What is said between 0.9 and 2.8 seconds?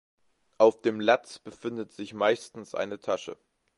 Latz befindet sich meistens